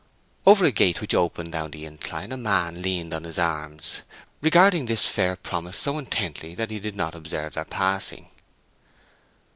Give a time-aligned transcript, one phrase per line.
[0.47, 4.01] Over a gate which opened down the incline a man leaned on his arms,
[4.41, 8.27] regarding this fair promise so intently that he did not observe their passing.